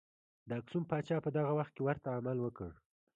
[0.47, 2.69] د اکسوم پاچا په دغه وخت کې ورته عمل وکړ.